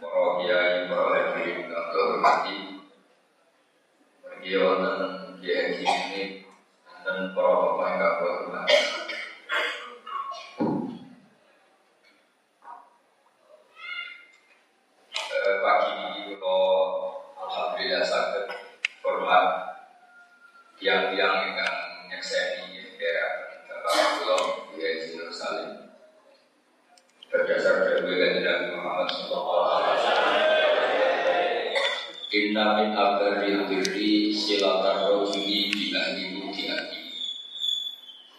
[0.00, 2.56] para kiai, para hadirin yang terhormati,
[4.20, 5.00] bagi wonten
[5.40, 6.44] kiai ini
[7.00, 8.34] dan para bapak yang kau.
[15.60, 18.44] Pagi ini alhamdulillah sangat
[19.04, 19.44] hormat
[20.80, 22.20] yang yang yang
[27.30, 30.34] berdasar dari dan Muhammad Sallallahu Alaihi Wasallam.
[32.30, 32.90] Inna min
[36.42, 37.02] rojuni.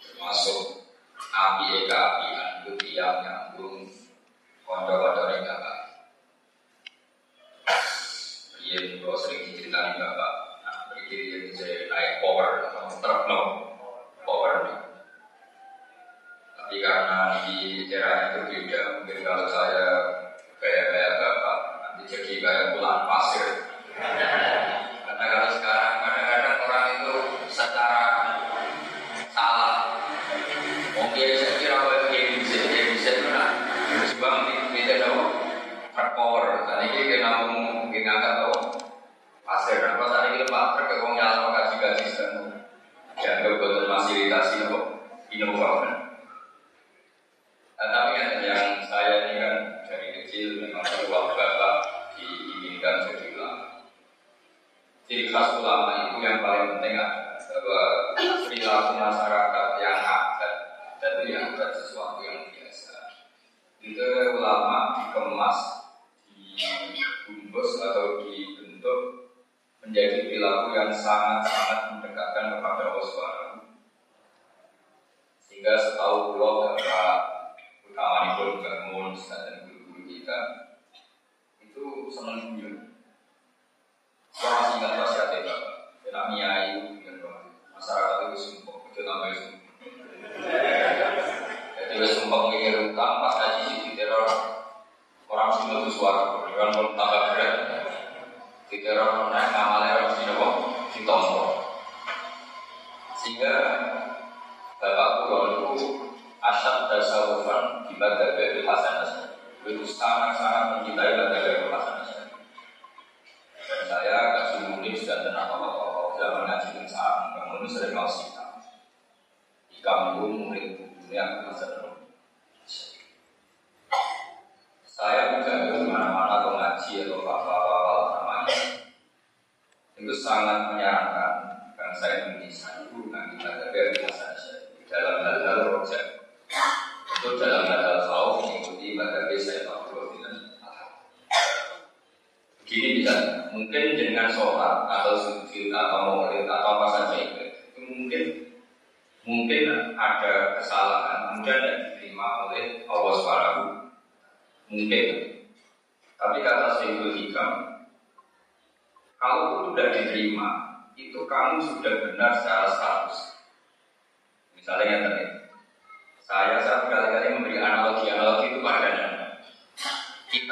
[0.04, 0.84] Termasuk
[1.16, 3.88] api eka api anggur yang nyambung
[4.68, 4.94] kondo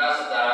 [0.01, 0.50] because of that,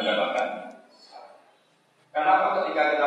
[0.00, 0.48] mendapatkan.
[2.12, 3.06] Kenapa ketika kita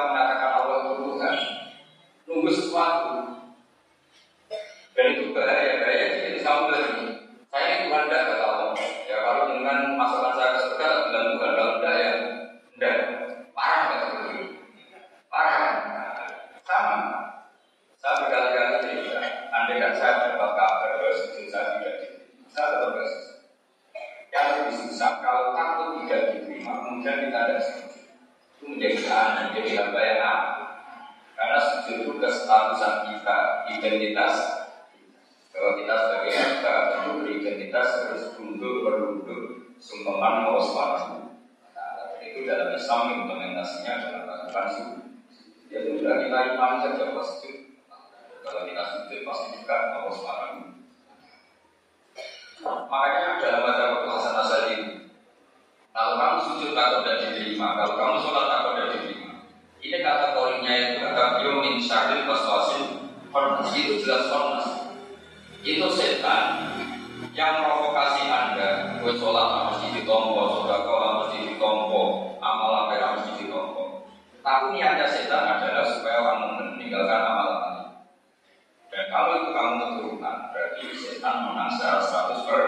[81.30, 82.62] kita menang secara 100 per.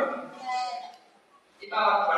[1.57, 2.10] Kita lakukan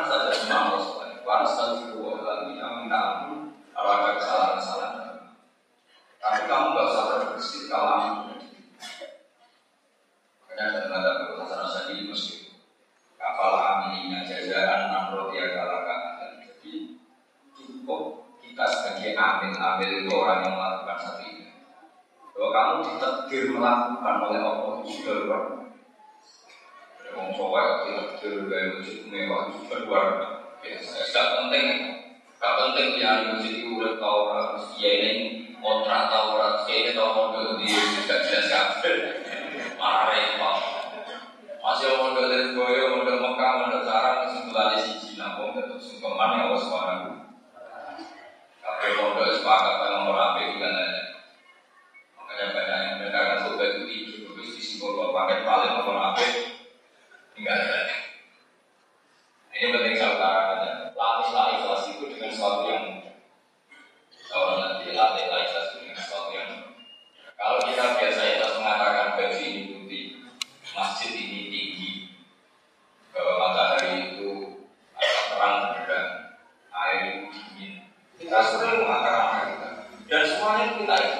[80.94, 81.14] baik.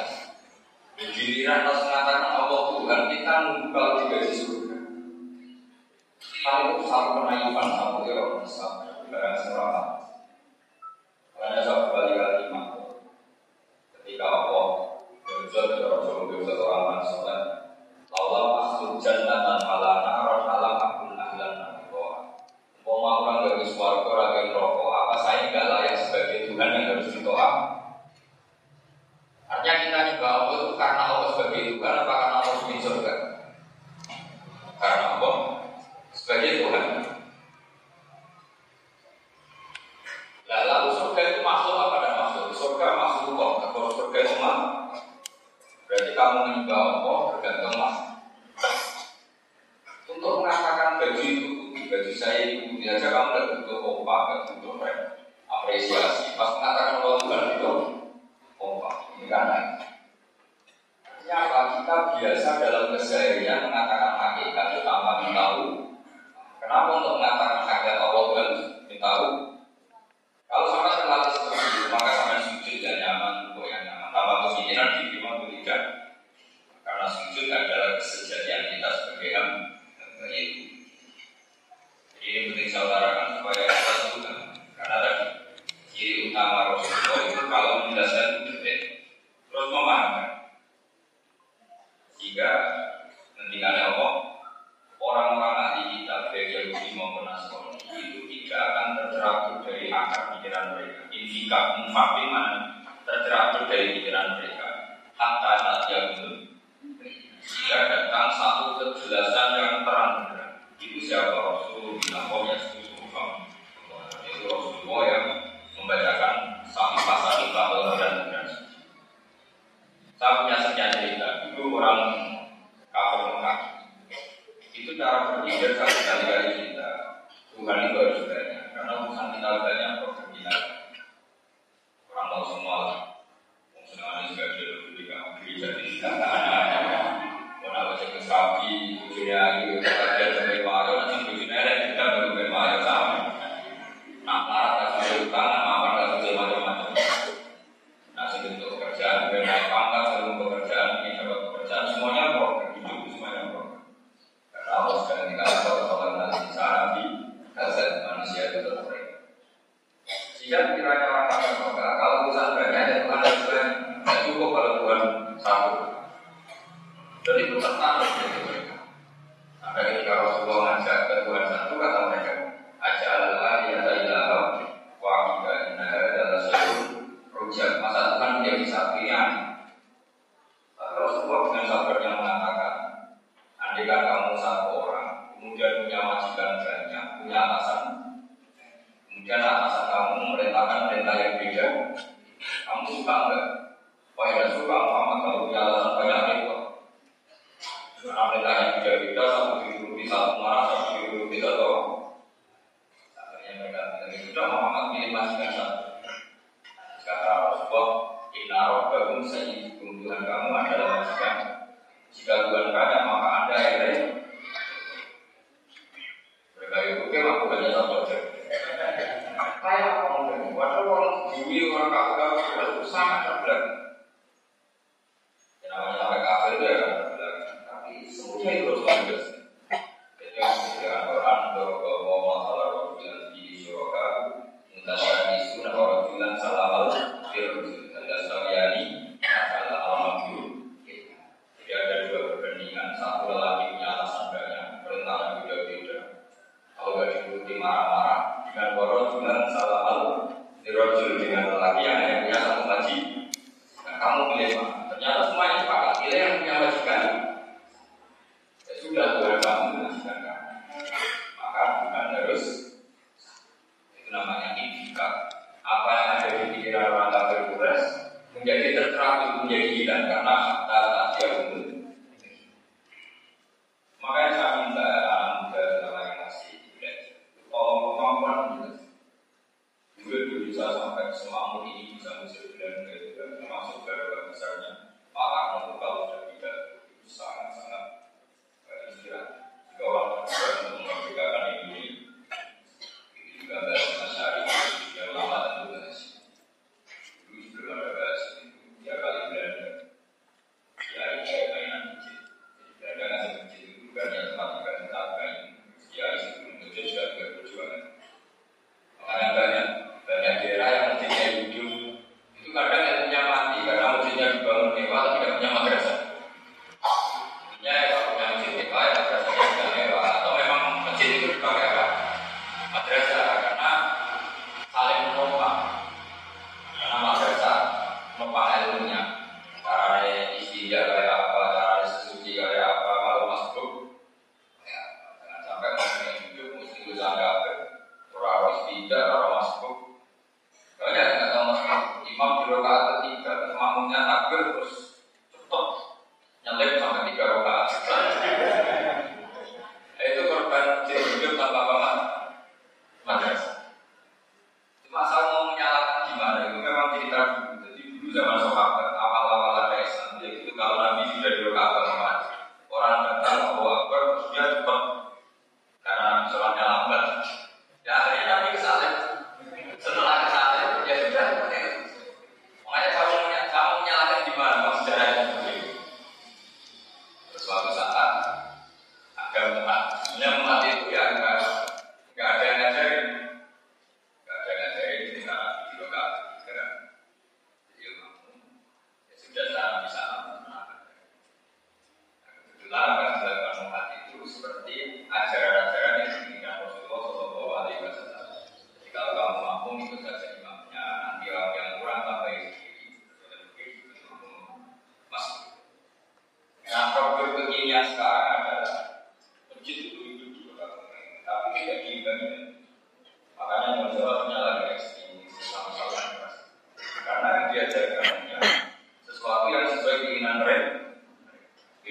[1.14, 4.78] Giliran atas mengatakan Allah Tuhan kita membuka tiga di surga.
[6.22, 10.03] Kalau sama penaifan sama orang sama barang.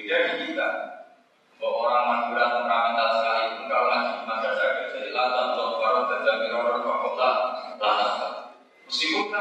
[0.07, 0.69] dari kita.
[1.62, 5.12] Bahwa orang Madura temperamental sekali pun kalau ngaji madrasah kerja di
[6.27, 6.81] dan orang
[7.79, 8.12] lantas.
[8.83, 9.31] Meskipun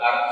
[0.00, 0.29] Gracias.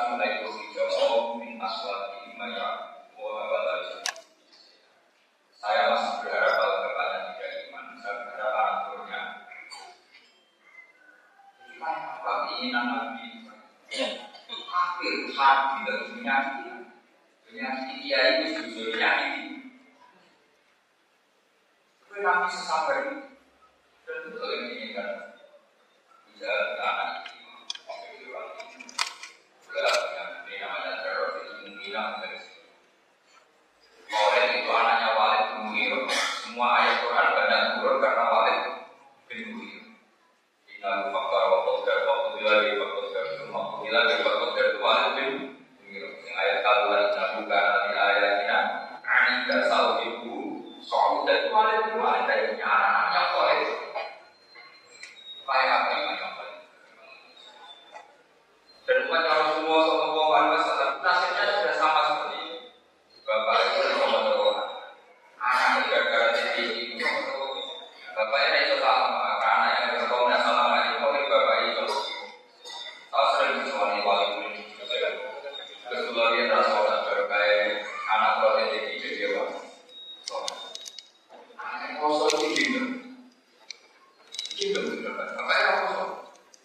[84.58, 85.28] Ini enggak benar.
[85.38, 86.08] Bapaknya rokok.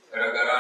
[0.10, 0.53] Gara-gara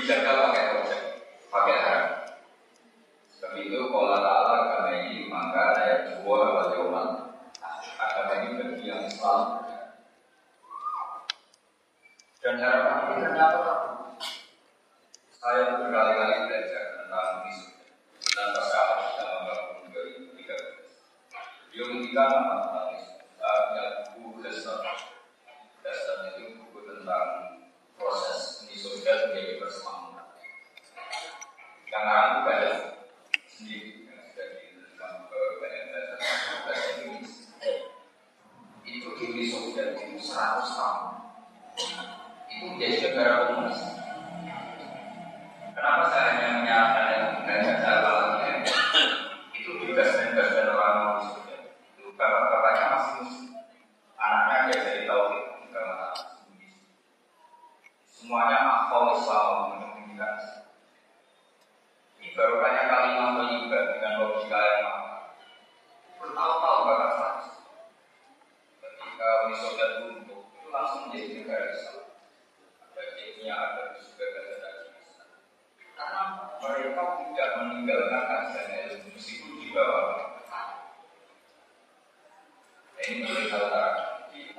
[0.00, 1.02] dijaga pakai kocek,
[1.52, 1.83] pakai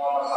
[0.07, 0.34] Oh,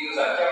[0.00, 0.49] 一个软件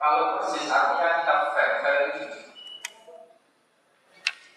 [0.00, 2.24] Kalau persis artinya kita fair, fair itu.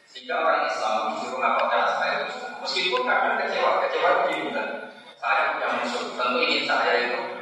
[0.08, 2.40] Sehingga orang Islam disuruh melakukan fair itu.
[2.64, 4.70] Meskipun kadang kecewa, kecewa itu kan.
[5.20, 7.33] Saya punya musuh, tentu ini saya itu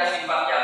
[0.00, 0.59] yang sifatnya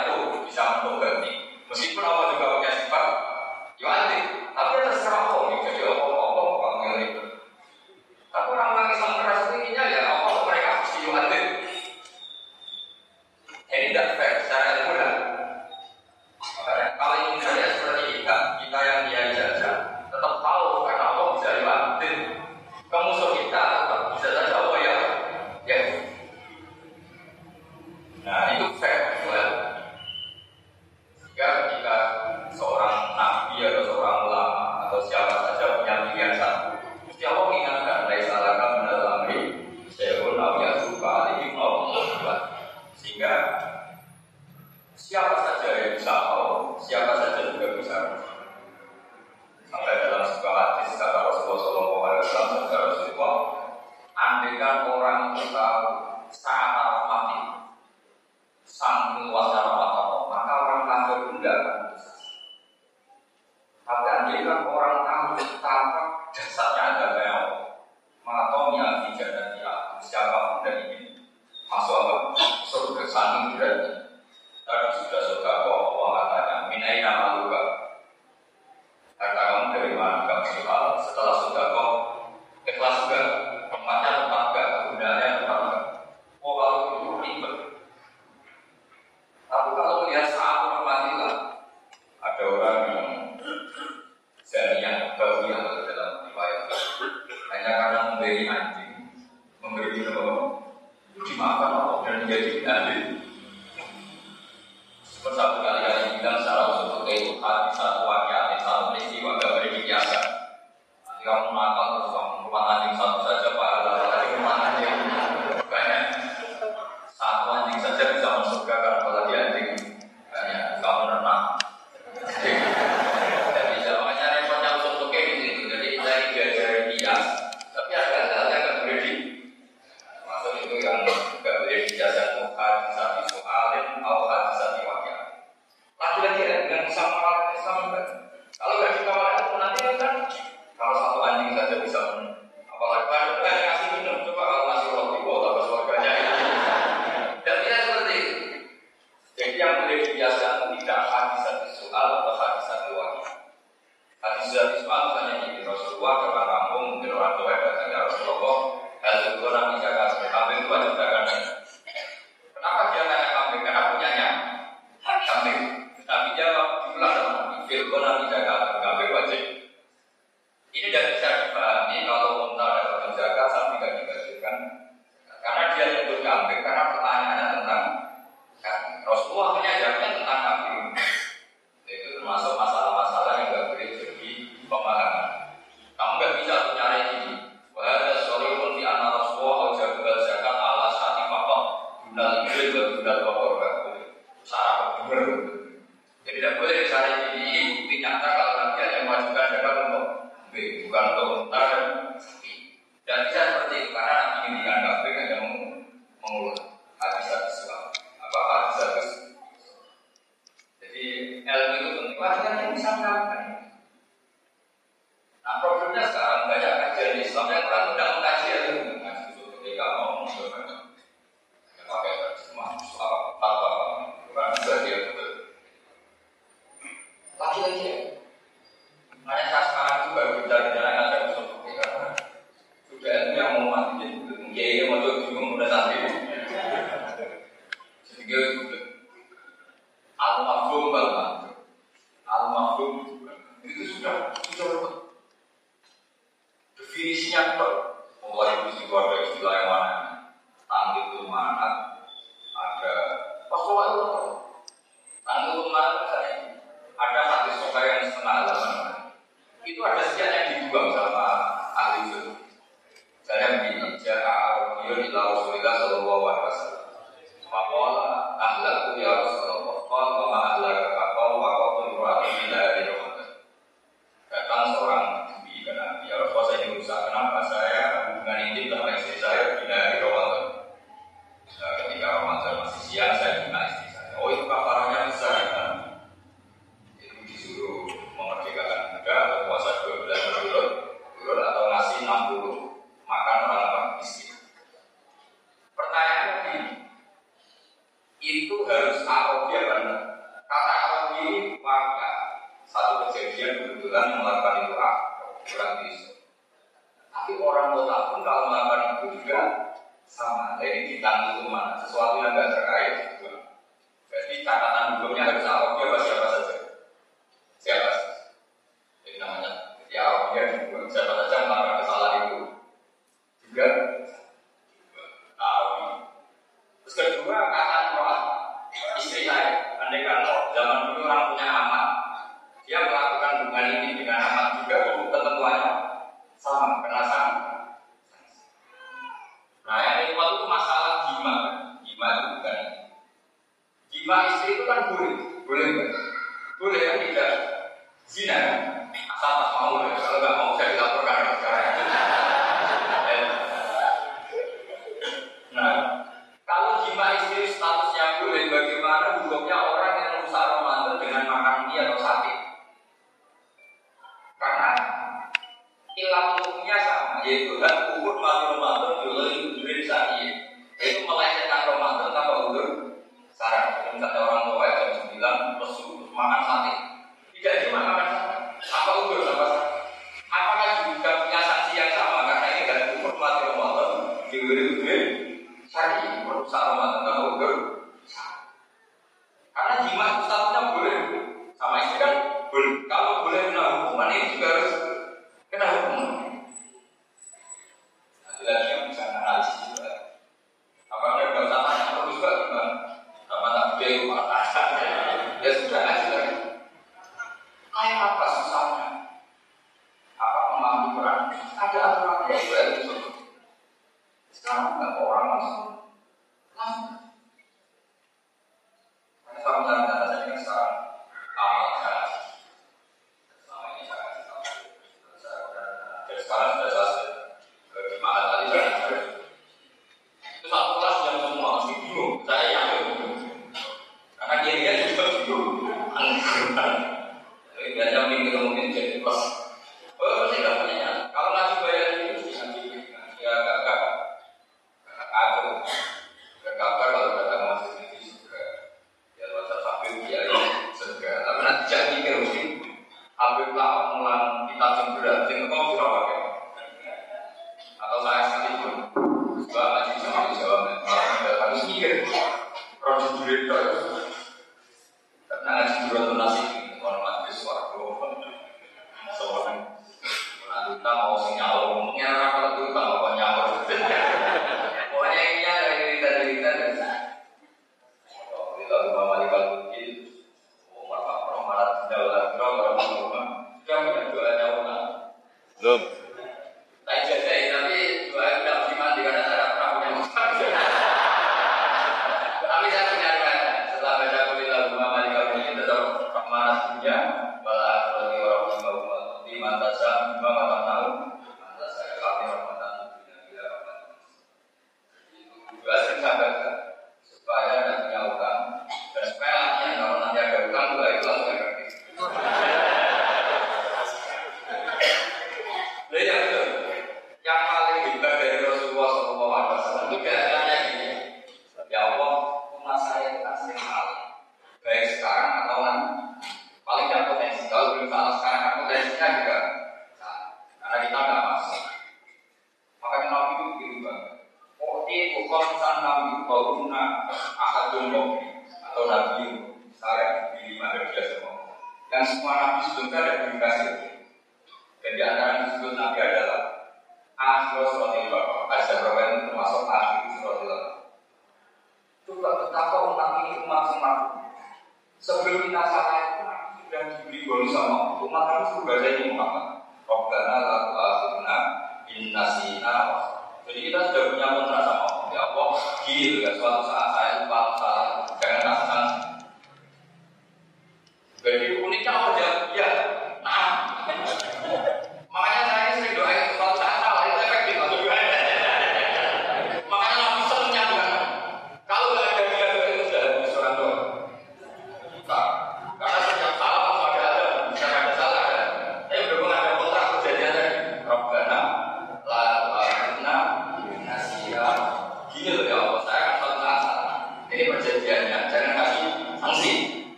[168.06, 168.26] Nabi.
[168.26, 168.55] Firman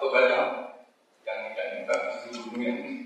[0.00, 0.40] rasa tobatnya
[1.28, 2.99] yang tidak dibagi seluruhnya ini